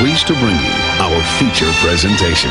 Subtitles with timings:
[0.00, 2.50] pleased to bring you our feature presentation.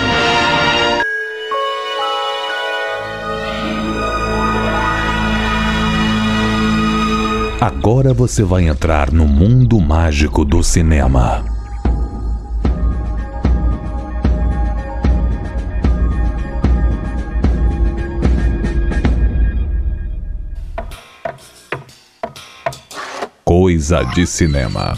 [7.60, 11.44] Agora você vai entrar no mundo mágico do cinema.
[23.44, 24.96] Coisa de cinema.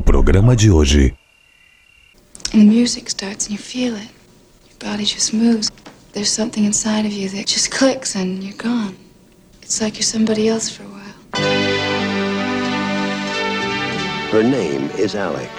[0.00, 1.14] No programa de hoje.
[2.52, 4.08] And the music starts and you feel it.
[4.68, 5.70] Your body just moves.
[6.12, 8.96] There's something inside of you that just clicks and you're gone.
[9.62, 11.14] It's like you're somebody else for a while.
[14.32, 15.50] Her name is Alex.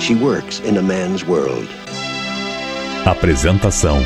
[0.00, 1.68] She works in a man's world.
[3.04, 4.02] Apresentação: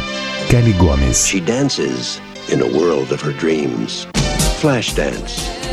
[0.49, 1.27] Kelly Gomes.
[1.27, 4.07] She dances in a world of her dreams.
[4.61, 5.64] Flashdance.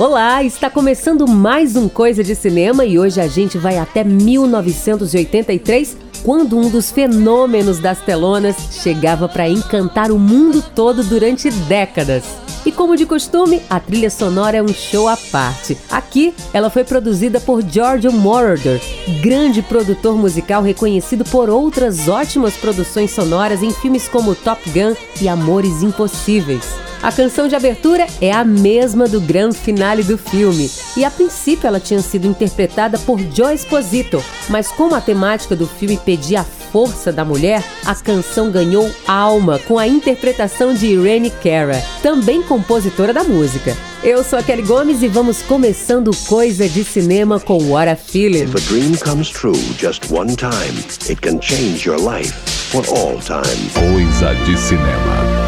[0.00, 5.94] Olá, está começando mais um Coisa de Cinema e hoje a gente vai até 1983,
[6.24, 12.24] quando um dos fenômenos das telonas chegava para encantar o mundo todo durante décadas.
[12.64, 15.76] E como de costume, a trilha sonora é um show à parte.
[15.90, 18.80] Aqui, ela foi produzida por George Moroder,
[19.20, 25.28] grande produtor musical reconhecido por outras ótimas produções sonoras em filmes como Top Gun e
[25.28, 26.89] Amores Impossíveis.
[27.02, 31.66] A canção de abertura é a mesma do grande finale do filme, e a princípio
[31.66, 36.44] ela tinha sido interpretada por Joe Esposito, mas como a temática do filme pedia a
[36.44, 43.14] força da mulher, a canção ganhou alma com a interpretação de Irene Cara, também compositora
[43.14, 43.74] da música.
[44.02, 48.44] Eu sou a Kelly Gomes e vamos começando Coisa de Cinema com What a Feeling.
[48.44, 50.78] If a dream comes true just one time,
[51.08, 52.32] it can change your life
[52.70, 53.70] for all time.
[53.74, 55.39] Coisa de cinema.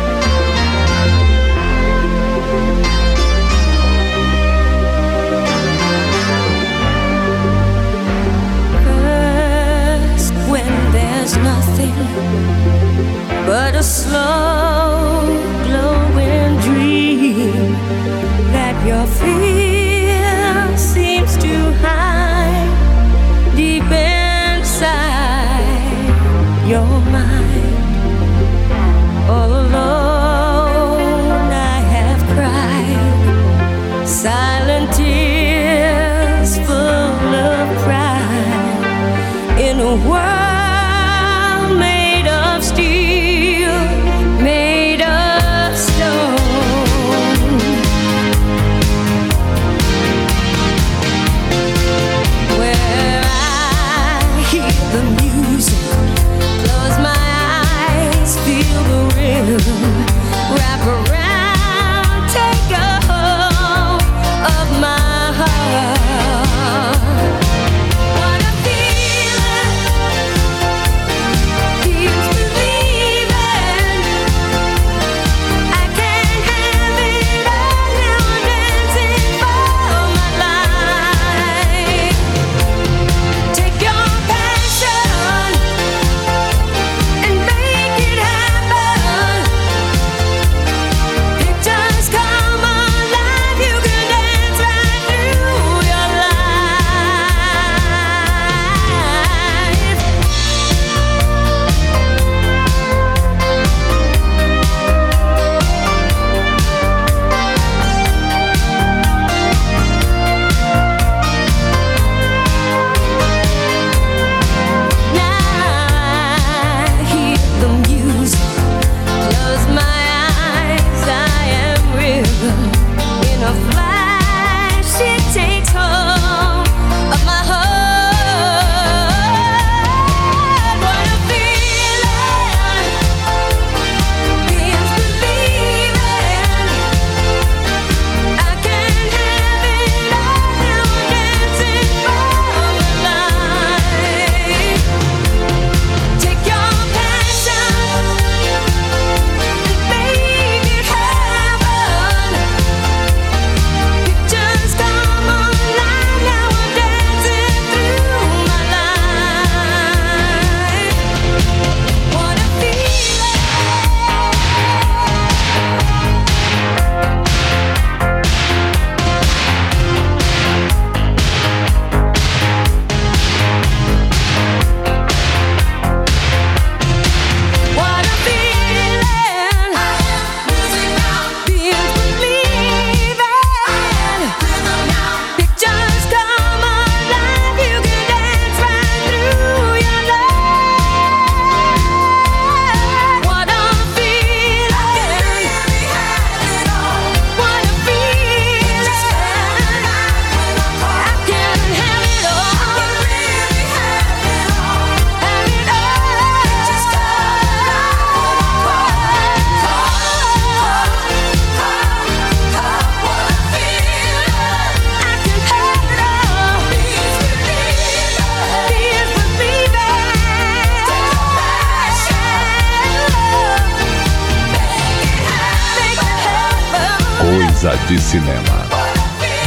[227.63, 228.67] Coisa de cinema.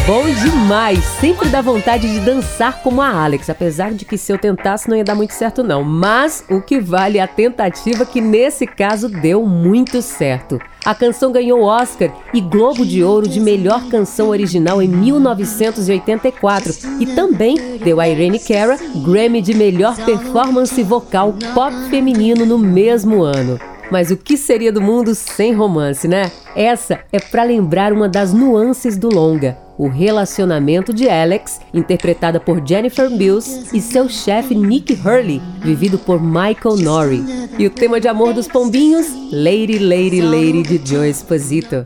[0.08, 1.04] Bom demais!
[1.20, 4.96] Sempre dá vontade de dançar como a Alex, apesar de que se eu tentasse não
[4.96, 5.84] ia dar muito certo não.
[5.84, 10.58] Mas o que vale é a tentativa que nesse caso deu muito certo.
[10.86, 17.08] A canção ganhou Oscar e Globo de Ouro de melhor canção original em 1984 e
[17.08, 23.60] também deu a Irene Cara Grammy de melhor performance vocal pop feminino no mesmo ano.
[23.92, 26.32] Mas o que seria do mundo sem romance, né?
[26.56, 32.66] Essa é para lembrar uma das nuances do longa, o relacionamento de Alex, interpretada por
[32.66, 37.24] Jennifer Mills, e seu chefe Nick Hurley, vivido por Michael Norrie.
[37.58, 41.86] E o tema de amor dos pombinhos, Lady, Lady, Lady de Joe Esposito.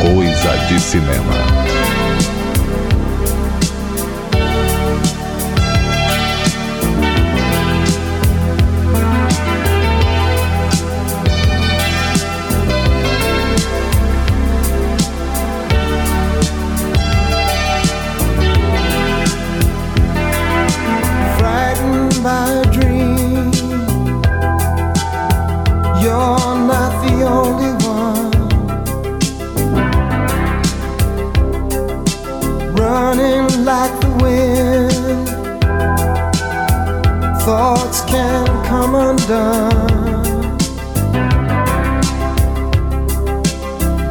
[0.00, 1.67] Coisa de cinema.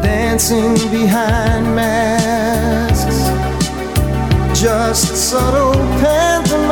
[0.03, 3.29] Dancing behind masks,
[4.61, 6.67] just subtle pantomime.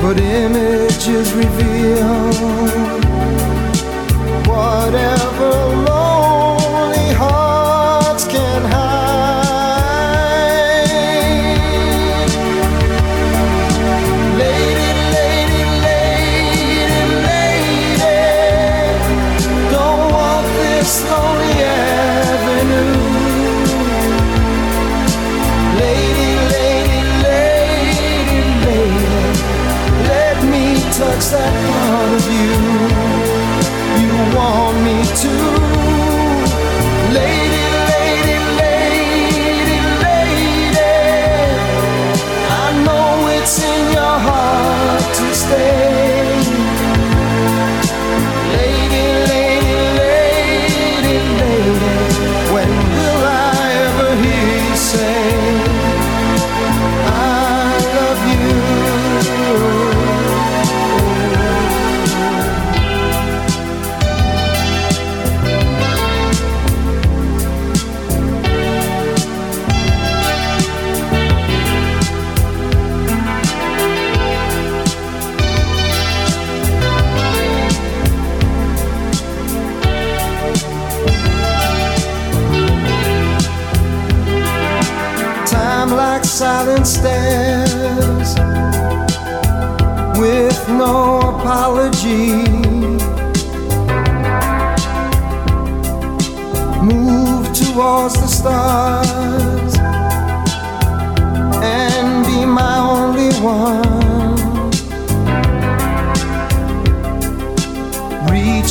[0.00, 2.32] But images reveal
[4.48, 5.61] whatever.
[35.14, 35.41] to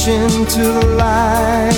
[0.08, 1.78] Into the light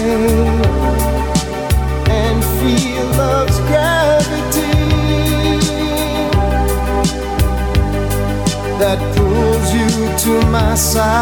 [2.09, 4.73] and feel love's gravity.
[8.79, 9.89] that pulls you
[10.23, 11.13] to my side,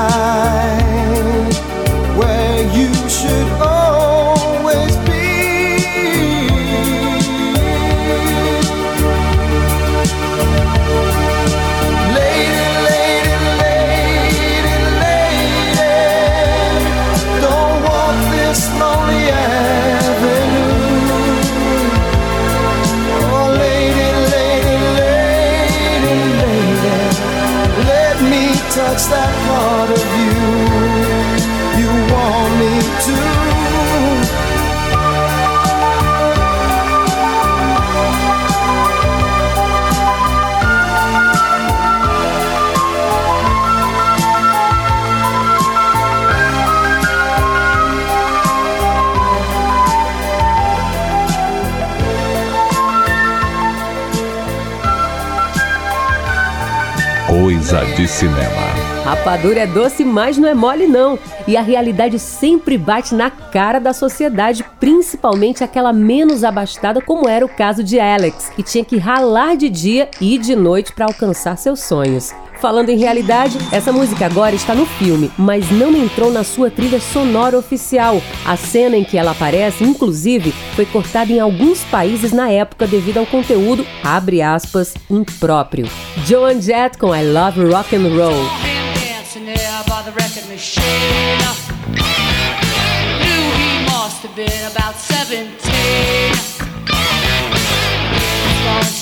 [57.42, 58.68] Coisa de cinema.
[59.04, 61.18] Rapadura é doce, mas não é mole não.
[61.48, 67.44] E a realidade sempre bate na cara da sociedade, principalmente aquela menos abastada, como era
[67.44, 71.58] o caso de Alex, que tinha que ralar de dia e de noite para alcançar
[71.58, 72.32] seus sonhos.
[72.62, 77.02] Falando em realidade, essa música agora está no filme, mas não entrou na sua trilha
[77.02, 78.22] sonora oficial.
[78.46, 83.18] A cena em que ela aparece, inclusive, foi cortada em alguns países na época devido
[83.18, 85.90] ao conteúdo, abre aspas, impróprio.
[86.28, 88.46] Joan Jett com I Love Rock and Roll.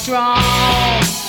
[0.09, 1.28] strong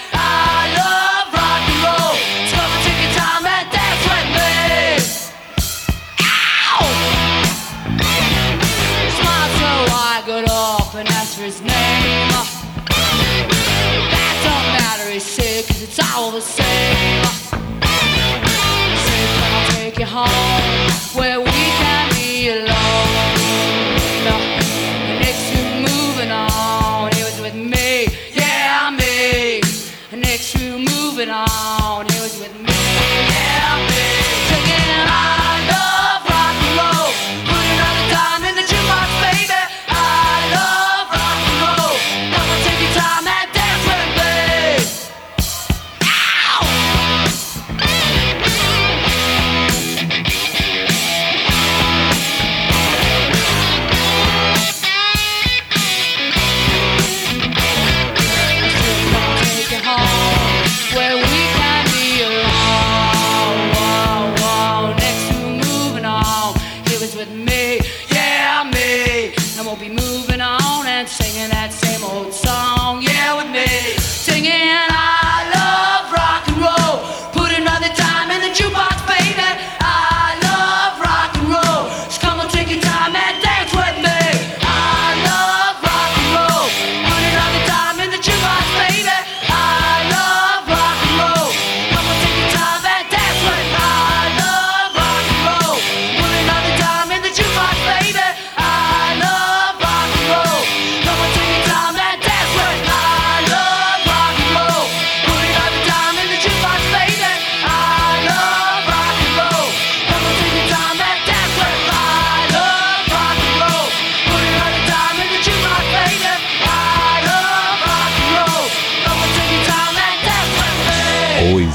[16.31, 17.25] the same.
[19.51, 20.50] I'll take you home.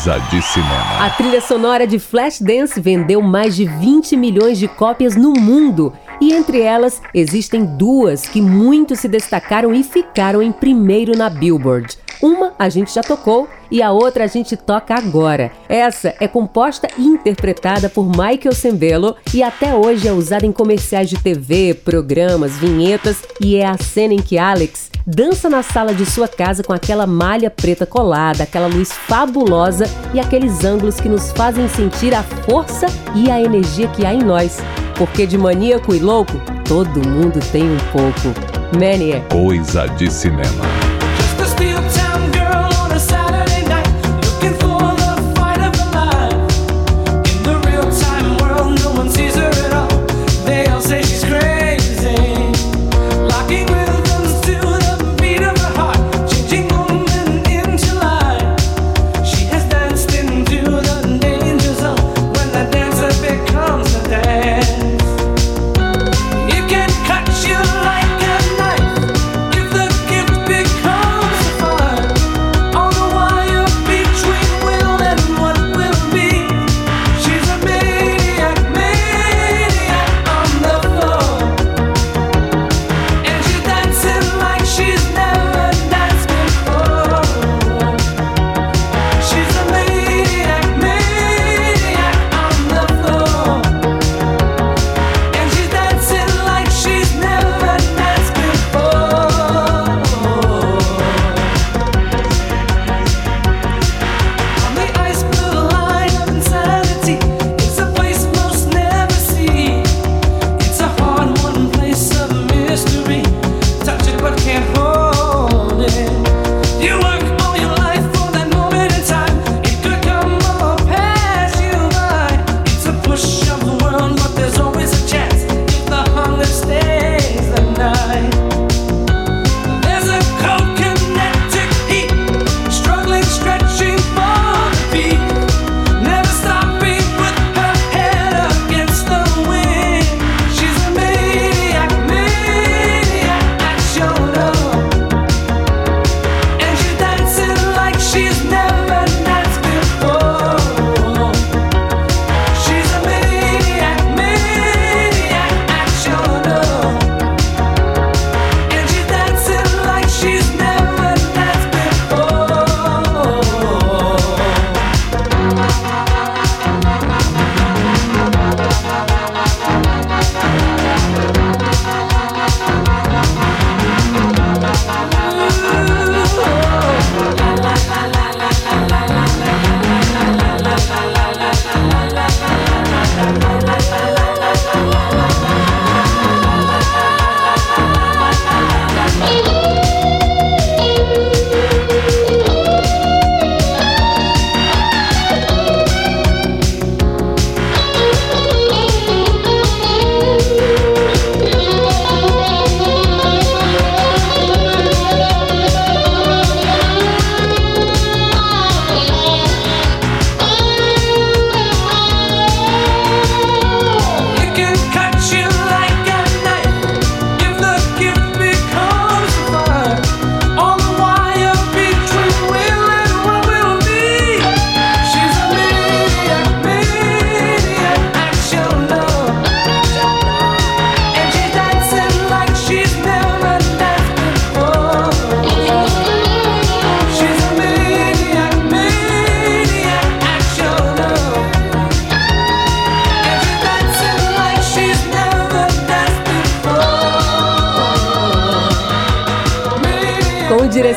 [0.07, 1.05] Casa de Cinema.
[1.05, 5.93] A trilha sonora de Flashdance vendeu mais de 20 milhões de cópias no mundo.
[6.21, 11.99] E entre elas, existem duas que muito se destacaram e ficaram em primeiro na Billboard.
[12.23, 15.51] Uma a gente já tocou e a outra a gente toca agora.
[15.69, 21.09] Essa é composta e interpretada por Michael Sembello e até hoje é usada em comerciais
[21.09, 26.05] de TV, programas, vinhetas e é a cena em que Alex dança na sala de
[26.05, 31.31] sua casa com aquela malha preta colada, aquela luz fabulosa e aqueles ângulos que nos
[31.33, 34.59] fazem sentir a força e a energia que há em nós.
[34.97, 36.33] Porque de maníaco e louco,
[36.67, 38.81] todo mundo tem um pouco.
[38.81, 39.21] mania é.
[39.31, 40.96] Coisa de cinema.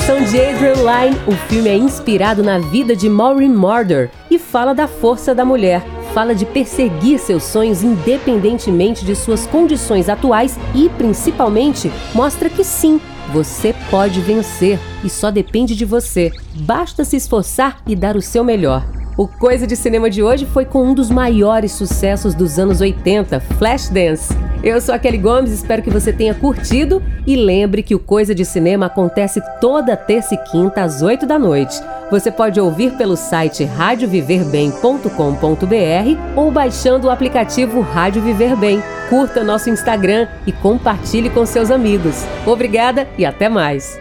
[0.10, 4.74] Direção de Adrian Lyne, o filme é inspirado na vida de Maureen Murder e fala
[4.74, 5.84] da força da mulher.
[6.14, 13.00] Fala de perseguir seus sonhos independentemente de suas condições atuais e, principalmente, mostra que sim,
[13.32, 16.32] você pode vencer e só depende de você.
[16.56, 18.99] Basta se esforçar e dar o seu melhor.
[19.20, 23.42] O Coisa de Cinema de hoje foi com um dos maiores sucessos dos anos 80,
[23.42, 24.34] Flashdance.
[24.64, 28.34] Eu sou a Kelly Gomes, espero que você tenha curtido e lembre que o Coisa
[28.34, 31.76] de Cinema acontece toda terça e quinta às 8 da noite.
[32.10, 38.82] Você pode ouvir pelo site radioviverbem.com.br ou baixando o aplicativo Rádio Viver Bem.
[39.10, 42.24] Curta nosso Instagram e compartilhe com seus amigos.
[42.46, 44.00] Obrigada e até mais.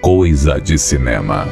[0.00, 1.46] Coisa de Cinema.